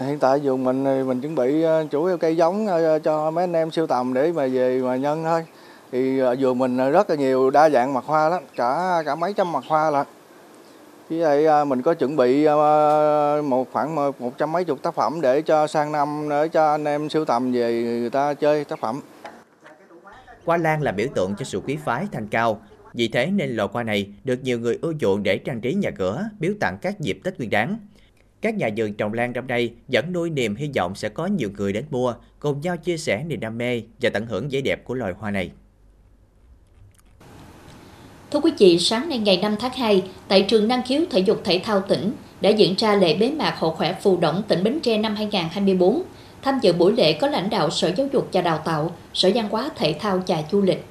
[0.00, 3.30] Hiện tại vườn mình thì mình chuẩn bị ờ, chủ yếu cây giống ờ, cho
[3.30, 5.46] mấy anh em siêu tầm để mà về mà nhân thôi.
[5.92, 9.32] Thì ờ, vườn mình rất là nhiều đa dạng mặt hoa lắm, cả cả mấy
[9.32, 10.04] trăm mặt hoa là.
[11.10, 12.46] Với lại mình có chuẩn bị
[13.44, 16.84] một khoảng một trăm mấy chục tác phẩm để cho sang năm để cho anh
[16.84, 19.00] em siêu tầm về người ta chơi tác phẩm.
[20.44, 22.60] Hoa lan là biểu tượng cho sự quý phái thanh cao.
[22.92, 25.90] Vì thế nên lò hoa này được nhiều người ưa chuộng để trang trí nhà
[25.90, 27.78] cửa, biếu tặng các dịp Tết Nguyên đán.
[28.44, 31.50] Các nhà vườn trồng lan trong đây vẫn nuôi niềm hy vọng sẽ có nhiều
[31.56, 34.84] người đến mua, cùng nhau chia sẻ niềm đam mê và tận hưởng vẻ đẹp
[34.84, 35.50] của loài hoa này.
[38.30, 41.40] Thưa quý vị, sáng nay ngày 5 tháng 2, tại trường năng khiếu thể dục
[41.44, 44.80] thể thao tỉnh đã diễn ra lễ bế mạc Hội khỏe phù động tỉnh Bến
[44.80, 46.02] Tre năm 2024.
[46.42, 49.48] Tham dự buổi lễ có lãnh đạo Sở Giáo dục và Đào tạo, Sở Văn
[49.50, 50.84] hóa Thể thao và Du lịch.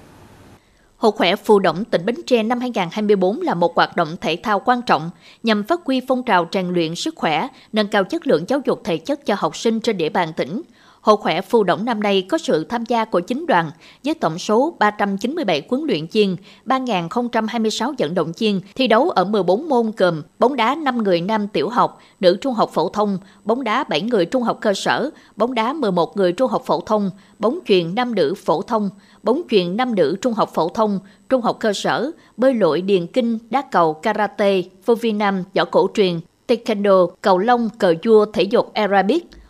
[1.03, 4.59] Hội khỏe phù động tỉnh Bến Tre năm 2024 là một hoạt động thể thao
[4.65, 5.09] quan trọng
[5.43, 8.81] nhằm phát huy phong trào rèn luyện sức khỏe, nâng cao chất lượng giáo dục
[8.83, 10.61] thể chất cho học sinh trên địa bàn tỉnh,
[11.03, 13.71] Hội khỏe phù động năm nay có sự tham gia của chính đoàn
[14.03, 19.69] với tổng số 397 huấn luyện viên, 3.026 vận động viên thi đấu ở 14
[19.69, 23.63] môn gồm bóng đá 5 người nam tiểu học, nữ trung học phổ thông, bóng
[23.63, 27.11] đá 7 người trung học cơ sở, bóng đá 11 người trung học phổ thông,
[27.39, 28.89] bóng chuyền nam nữ phổ thông,
[29.23, 33.07] bóng chuyền nam nữ trung học phổ thông, trung học cơ sở, bơi lội điền
[33.07, 38.25] kinh, đá cầu, karate, vô vi nam, võ cổ truyền, taekwondo, cầu lông, cờ vua,
[38.25, 39.27] thể dục Arabic–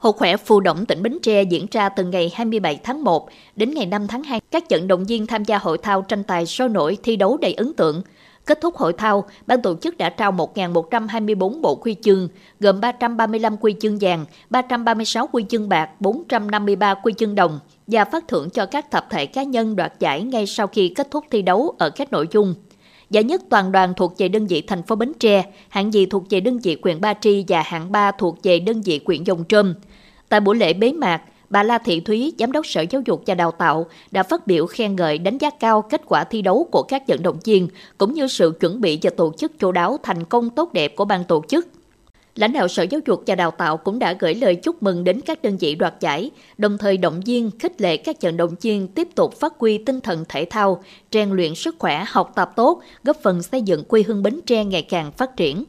[0.00, 3.74] Hội khỏe phù động tỉnh Bến Tre diễn ra từ ngày 27 tháng 1 đến
[3.74, 4.40] ngày 5 tháng 2.
[4.50, 7.54] Các vận động viên tham gia hội thao tranh tài sôi nổi thi đấu đầy
[7.54, 8.02] ấn tượng.
[8.46, 12.28] Kết thúc hội thao, ban tổ chức đã trao 1.124 bộ huy chương,
[12.60, 18.28] gồm 335 huy chương vàng, 336 huy chương bạc, 453 huy chương đồng và phát
[18.28, 21.42] thưởng cho các tập thể cá nhân đoạt giải ngay sau khi kết thúc thi
[21.42, 22.54] đấu ở các nội dung
[23.10, 26.24] Giải nhất toàn đoàn thuộc về đơn vị thành phố Bến Tre, hạng nhì thuộc
[26.30, 29.44] về đơn vị huyện Ba Tri và hạng ba thuộc về đơn vị huyện Dòng
[29.48, 29.74] Trơm.
[30.30, 33.34] Tại buổi lễ bế mạc, bà La Thị Thúy, Giám đốc Sở Giáo dục và
[33.34, 36.82] Đào tạo, đã phát biểu khen ngợi đánh giá cao kết quả thi đấu của
[36.82, 40.24] các vận động viên, cũng như sự chuẩn bị và tổ chức chú đáo thành
[40.24, 41.66] công tốt đẹp của ban tổ chức.
[42.34, 45.20] Lãnh đạo Sở Giáo dục và Đào tạo cũng đã gửi lời chúc mừng đến
[45.20, 48.88] các đơn vị đoạt giải, đồng thời động viên, khích lệ các vận động viên
[48.88, 52.80] tiếp tục phát huy tinh thần thể thao, rèn luyện sức khỏe, học tập tốt,
[53.04, 55.64] góp phần xây dựng quê hương Bến Tre ngày càng phát triển.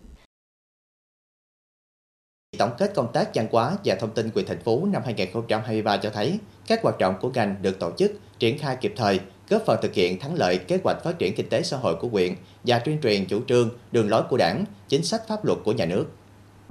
[2.57, 6.09] Tổng kết công tác văn hóa và thông tin quyền thành phố năm 2023 cho
[6.09, 9.79] thấy các hoạt động của ngành được tổ chức, triển khai kịp thời, góp phần
[9.81, 12.33] thực hiện thắng lợi kế hoạch phát triển kinh tế xã hội của huyện
[12.63, 15.85] và tuyên truyền chủ trương, đường lối của đảng, chính sách pháp luật của nhà
[15.85, 16.05] nước.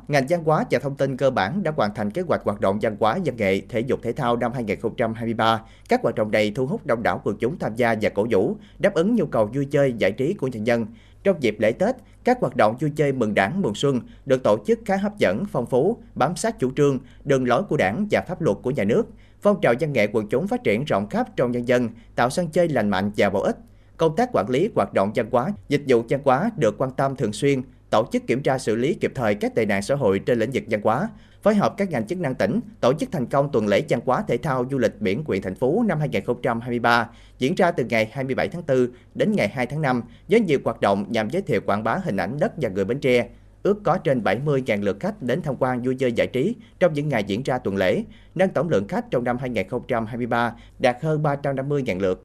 [0.09, 2.79] Ngành văn hóa và thông tin cơ bản đã hoàn thành kế hoạch hoạt động
[2.83, 5.63] văn hóa, văn nghệ, thể dục thể thao năm 2023.
[5.89, 8.57] Các hoạt động này thu hút đông đảo quần chúng tham gia và cổ vũ,
[8.79, 10.87] đáp ứng nhu cầu vui chơi, giải trí của nhân dân.
[11.25, 14.59] Trong dịp lễ Tết, các hoạt động vui chơi mừng đảng mừng xuân được tổ
[14.67, 18.21] chức khá hấp dẫn, phong phú, bám sát chủ trương, đường lối của đảng và
[18.21, 19.07] pháp luật của nhà nước.
[19.41, 22.49] Phong trào văn nghệ quần chúng phát triển rộng khắp trong nhân dân, tạo sân
[22.49, 23.57] chơi lành mạnh và bổ ích.
[23.97, 27.17] Công tác quản lý hoạt động văn hóa, dịch vụ văn hóa được quan tâm
[27.17, 30.19] thường xuyên, tổ chức kiểm tra xử lý kịp thời các tệ nạn xã hội
[30.19, 31.09] trên lĩnh vực văn hóa,
[31.43, 34.25] phối hợp các ngành chức năng tỉnh tổ chức thành công tuần lễ văn hóa
[34.29, 38.49] thể thao du lịch biển quyện thành phố năm 2023 diễn ra từ ngày 27
[38.49, 41.85] tháng 4 đến ngày 2 tháng 5 với nhiều hoạt động nhằm giới thiệu quảng
[41.85, 43.29] bá hình ảnh đất và người Bến Tre.
[43.63, 47.09] Ước có trên 70.000 lượt khách đến tham quan vui chơi giải trí trong những
[47.09, 52.01] ngày diễn ra tuần lễ, nâng tổng lượng khách trong năm 2023 đạt hơn 350.000
[52.01, 52.23] lượt.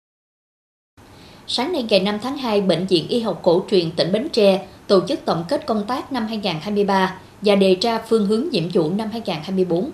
[1.47, 4.67] Sáng nay ngày 5 tháng 2, Bệnh viện Y học cổ truyền tỉnh Bến Tre
[4.87, 8.93] tổ chức tổng kết công tác năm 2023 và đề ra phương hướng nhiệm vụ
[8.93, 9.91] năm 2024.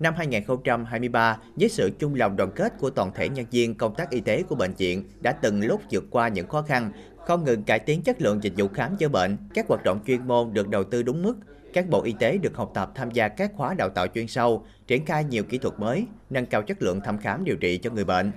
[0.00, 4.10] Năm 2023, với sự chung lòng đoàn kết của toàn thể nhân viên công tác
[4.10, 6.92] y tế của bệnh viện đã từng lúc vượt qua những khó khăn,
[7.26, 10.28] không ngừng cải tiến chất lượng dịch vụ khám chữa bệnh, các hoạt động chuyên
[10.28, 11.34] môn được đầu tư đúng mức,
[11.72, 14.66] các bộ y tế được học tập tham gia các khóa đào tạo chuyên sâu,
[14.86, 17.90] triển khai nhiều kỹ thuật mới, nâng cao chất lượng thăm khám điều trị cho
[17.90, 18.32] người bệnh.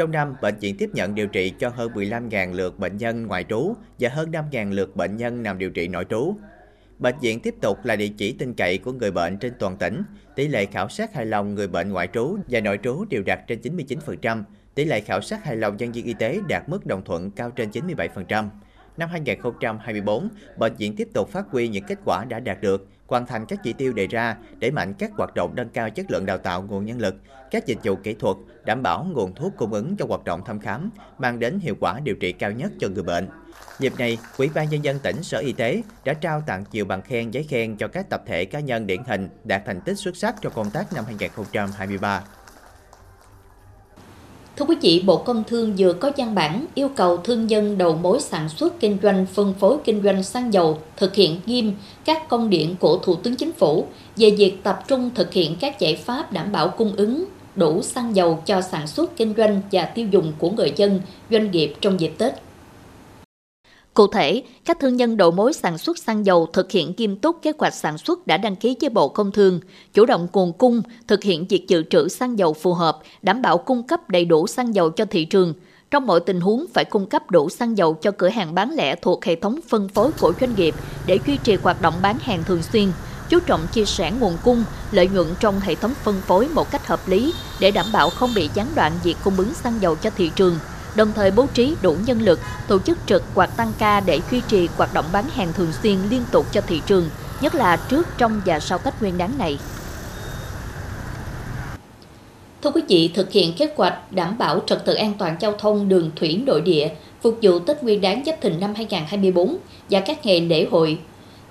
[0.00, 3.44] Trong năm, bệnh viện tiếp nhận điều trị cho hơn 15.000 lượt bệnh nhân ngoại
[3.44, 6.34] trú và hơn 5.000 lượt bệnh nhân nằm điều trị nội trú.
[6.98, 10.02] Bệnh viện tiếp tục là địa chỉ tin cậy của người bệnh trên toàn tỉnh.
[10.34, 13.40] Tỷ lệ khảo sát hài lòng người bệnh ngoại trú và nội trú đều đạt
[13.46, 14.42] trên 99%.
[14.74, 17.50] Tỷ lệ khảo sát hài lòng nhân viên y tế đạt mức đồng thuận cao
[17.50, 18.48] trên 97%.
[18.96, 23.26] Năm 2024, bệnh viện tiếp tục phát huy những kết quả đã đạt được, hoàn
[23.26, 26.26] thành các chỉ tiêu đề ra, đẩy mạnh các hoạt động nâng cao chất lượng
[26.26, 27.14] đào tạo nguồn nhân lực,
[27.50, 30.60] các dịch vụ kỹ thuật, đảm bảo nguồn thuốc cung ứng cho hoạt động thăm
[30.60, 33.28] khám, mang đến hiệu quả điều trị cao nhất cho người bệnh.
[33.78, 37.02] Dịp này, Ủy ban Nhân dân tỉnh Sở Y tế đã trao tặng nhiều bằng
[37.02, 40.16] khen giấy khen cho các tập thể cá nhân điển hình đạt thành tích xuất
[40.16, 42.22] sắc trong công tác năm 2023.
[44.60, 47.96] Thưa quý vị, Bộ Công Thương vừa có văn bản yêu cầu thương nhân đầu
[48.02, 51.72] mối sản xuất kinh doanh phân phối kinh doanh xăng dầu thực hiện nghiêm
[52.04, 55.80] các công điện của Thủ tướng Chính phủ về việc tập trung thực hiện các
[55.80, 57.24] giải pháp đảm bảo cung ứng
[57.56, 61.50] đủ xăng dầu cho sản xuất kinh doanh và tiêu dùng của người dân, doanh
[61.50, 62.34] nghiệp trong dịp Tết.
[64.00, 67.42] Cụ thể, các thương nhân đầu mối sản xuất xăng dầu thực hiện nghiêm túc
[67.42, 69.60] kế hoạch sản xuất đã đăng ký với Bộ Công Thương,
[69.94, 73.58] chủ động nguồn cung, thực hiện việc dự trữ xăng dầu phù hợp, đảm bảo
[73.58, 75.54] cung cấp đầy đủ xăng dầu cho thị trường.
[75.90, 78.96] Trong mọi tình huống phải cung cấp đủ xăng dầu cho cửa hàng bán lẻ
[78.96, 80.74] thuộc hệ thống phân phối của doanh nghiệp
[81.06, 82.92] để duy trì hoạt động bán hàng thường xuyên,
[83.28, 86.86] chú trọng chia sẻ nguồn cung, lợi nhuận trong hệ thống phân phối một cách
[86.86, 90.10] hợp lý để đảm bảo không bị gián đoạn việc cung ứng xăng dầu cho
[90.16, 90.56] thị trường–
[90.96, 94.40] đồng thời bố trí đủ nhân lực, tổ chức trực hoặc tăng ca để duy
[94.48, 97.08] trì hoạt động bán hàng thường xuyên liên tục cho thị trường,
[97.40, 99.58] nhất là trước, trong và sau Tết Nguyên đán này.
[102.62, 105.88] Thưa quý vị, thực hiện kế hoạch đảm bảo trật tự an toàn giao thông
[105.88, 106.88] đường thủy nội địa
[107.22, 109.56] phục vụ Tết Nguyên đán Giáp Thìn năm 2024
[109.90, 110.98] và các ngày lễ hội,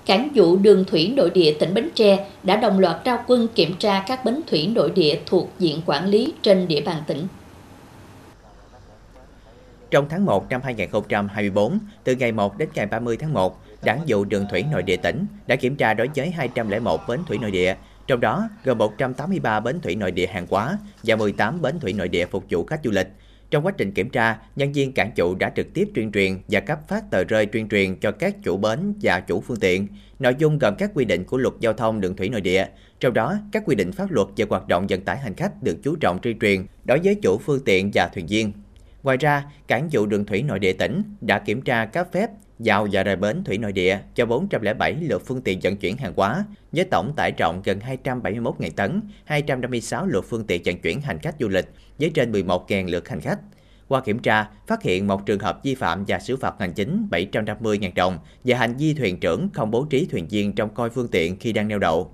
[0.09, 3.75] Cảng vụ đường thủy nội địa tỉnh Bến Tre đã đồng loạt trao quân kiểm
[3.79, 7.27] tra các bến thủy nội địa thuộc diện quản lý trên địa bàn tỉnh.
[9.91, 14.25] Trong tháng 1 năm 2024, từ ngày 1 đến ngày 30 tháng 1, Đảng vụ
[14.25, 17.75] đường thủy nội địa tỉnh đã kiểm tra đối với 201 bến thủy nội địa,
[18.07, 22.07] trong đó gồm 183 bến thủy nội địa hàng hóa và 18 bến thủy nội
[22.07, 23.07] địa phục vụ khách du lịch.
[23.51, 26.59] Trong quá trình kiểm tra, nhân viên cảng chủ đã trực tiếp tuyên truyền và
[26.59, 29.87] cấp phát tờ rơi tuyên truyền cho các chủ bến và chủ phương tiện.
[30.19, 32.65] Nội dung gồm các quy định của luật giao thông đường thủy nội địa,
[32.99, 35.77] trong đó các quy định pháp luật về hoạt động vận tải hành khách được
[35.83, 38.51] chú trọng tuyên truyền đối với chủ phương tiện và thuyền viên.
[39.03, 42.87] Ngoài ra, cảng vụ đường thủy nội địa tỉnh đã kiểm tra cấp phép vào
[42.91, 46.45] và rời bến thủy nội địa cho 407 lượt phương tiện vận chuyển hàng hóa
[46.71, 51.35] với tổng tải trọng gần 271.000 tấn, 256 lượt phương tiện vận chuyển hành khách
[51.39, 51.65] du lịch
[51.99, 53.39] với trên 11.000 lượt hành khách.
[53.87, 57.07] Qua kiểm tra, phát hiện một trường hợp vi phạm và xử phạt hành chính
[57.11, 61.07] 750.000 đồng và hành vi thuyền trưởng không bố trí thuyền viên trong coi phương
[61.07, 62.11] tiện khi đang neo đậu.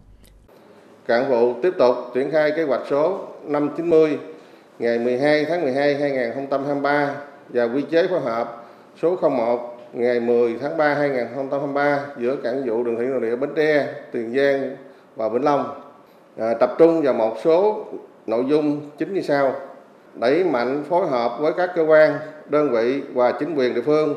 [1.08, 4.18] Cảng vụ tiếp tục triển khai kế hoạch số 590
[4.80, 7.16] ngày 12 tháng 12 2023
[7.50, 8.64] và quy chế phối hợp
[9.02, 13.50] số 01 ngày 10 tháng 3 2023 giữa cảng vụ đường thủy nội địa Bến
[13.56, 14.76] Tre, Tiền Giang
[15.16, 15.82] và Vĩnh Long.
[16.38, 17.86] À, tập trung vào một số
[18.26, 19.54] nội dung chính như sau.
[20.14, 22.14] Đẩy mạnh phối hợp với các cơ quan
[22.50, 24.16] đơn vị và chính quyền địa phương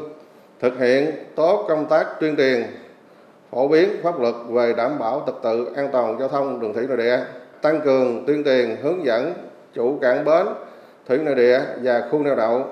[0.61, 2.63] thực hiện tốt công tác tuyên truyền
[3.51, 6.87] phổ biến pháp luật về đảm bảo trật tự an toàn giao thông đường thủy
[6.89, 7.19] nội địa
[7.63, 9.33] tăng cường tuyên truyền hướng dẫn
[9.75, 10.47] chủ cảng bến,
[11.09, 12.67] thủy nội địa và khu neo đậu.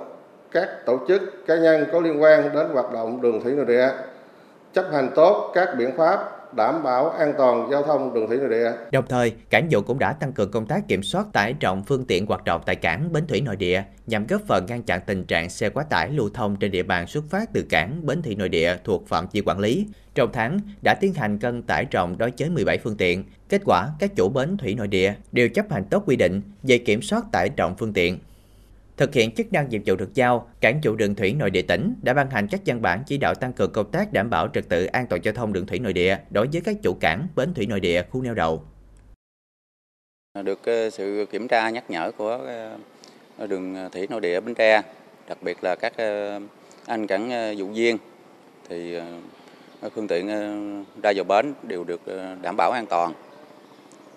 [0.50, 3.88] Các tổ chức cá nhân có liên quan đến hoạt động đường thủy nội địa
[4.72, 8.48] chấp hành tốt các biện pháp đảm bảo an toàn giao thông đường thủy nội
[8.48, 8.72] địa.
[8.92, 12.04] Đồng thời, cảng vụ cũng đã tăng cường công tác kiểm soát tải trọng phương
[12.04, 15.24] tiện hoạt động tại cảng bến thủy nội địa nhằm góp phần ngăn chặn tình
[15.24, 18.34] trạng xe quá tải lưu thông trên địa bàn xuất phát từ cảng bến thủy
[18.34, 19.86] nội địa thuộc phạm vi quản lý.
[20.14, 23.24] Trong tháng, đã tiến hành cân tải trọng đối với 17 phương tiện.
[23.48, 26.78] Kết quả, các chủ bến thủy nội địa đều chấp hành tốt quy định về
[26.78, 28.18] kiểm soát tải trọng phương tiện.
[28.96, 31.94] Thực hiện chức năng nhiệm vụ được giao, Cảng vụ đường thủy nội địa tỉnh
[32.02, 34.68] đã ban hành các văn bản chỉ đạo tăng cường công tác đảm bảo trật
[34.68, 37.54] tự an toàn giao thông đường thủy nội địa đối với các chủ cảng, bến
[37.54, 38.62] thủy nội địa, khu neo đậu.
[40.44, 42.38] Được ờ, sự kiểm tra nhắc nhở của
[43.38, 44.82] ờ, đường thủy nội địa Bến Tre,
[45.28, 46.40] đặc biệt là các ờ,
[46.86, 47.98] anh cảng vụ viên
[48.68, 48.96] thì
[49.94, 50.26] phương tiện
[51.02, 52.00] ra vào bến đều được
[52.42, 53.12] đảm bảo an toàn.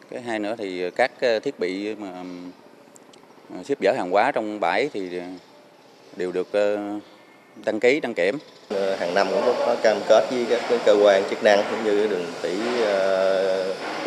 [0.09, 1.11] Cái hai nữa thì các
[1.43, 2.23] thiết bị mà
[3.55, 5.23] Ờ, xếp dỡ hàng hóa trong bãi thì ờ,
[6.15, 6.77] đều được ờ,
[7.65, 8.37] đăng ký, đăng kiểm.
[8.99, 12.25] Hàng năm cũng có cam kết với các cơ quan chức năng cũng như đường
[12.41, 12.51] thủy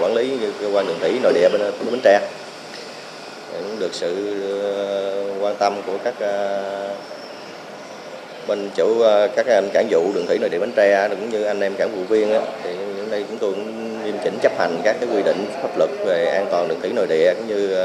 [0.01, 2.21] quản lý như cơ quan đường thủy nội địa bên bến tre.
[3.53, 4.13] Cũng được sự
[5.41, 6.15] quan tâm của các
[8.49, 9.03] bên chủ
[9.37, 11.97] các anh cảng vụ đường thủy nội địa bến tre, cũng như anh em cảng
[11.97, 15.23] vụ viên thì những đây chúng tôi cũng nghiêm chỉnh chấp hành các cái quy
[15.23, 17.77] định pháp luật về an toàn đường thủy nội địa, cũng như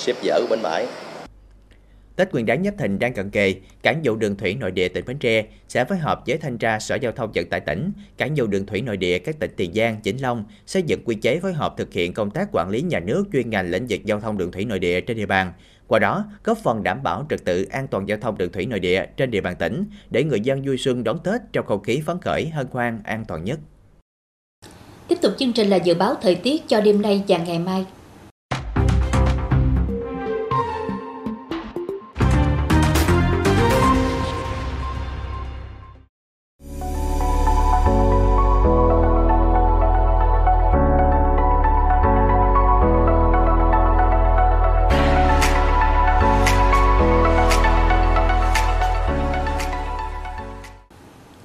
[0.00, 0.86] xếp dỡ bến bãi.
[2.16, 5.04] Tết Nguyên đán Giáp Thìn đang cận kề, Cảng vụ đường thủy nội địa tỉnh
[5.06, 8.34] Bến Tre sẽ phối hợp với thanh tra Sở Giao thông Vận tải tỉnh, Cảng
[8.36, 11.40] vụ đường thủy nội địa các tỉnh Tiền Giang, Vĩnh Long xây dựng quy chế
[11.40, 14.20] phối hợp thực hiện công tác quản lý nhà nước chuyên ngành lĩnh vực giao
[14.20, 15.52] thông đường thủy nội địa trên địa bàn.
[15.86, 18.80] Qua đó, góp phần đảm bảo trật tự an toàn giao thông đường thủy nội
[18.80, 22.02] địa trên địa bàn tỉnh để người dân vui xuân đón Tết trong không khí
[22.06, 23.58] phấn khởi, hân hoan, an toàn nhất.
[25.08, 27.86] Tiếp tục chương trình là dự báo thời tiết cho đêm nay và ngày mai